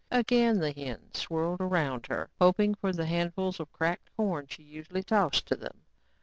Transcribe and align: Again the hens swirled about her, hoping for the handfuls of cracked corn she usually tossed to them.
Again 0.09 0.57
the 0.57 0.71
hens 0.71 1.19
swirled 1.19 1.61
about 1.61 2.07
her, 2.07 2.31
hoping 2.39 2.73
for 2.73 2.91
the 2.91 3.05
handfuls 3.05 3.59
of 3.59 3.71
cracked 3.71 4.09
corn 4.17 4.47
she 4.47 4.63
usually 4.63 5.03
tossed 5.03 5.45
to 5.49 5.55
them. 5.55 5.85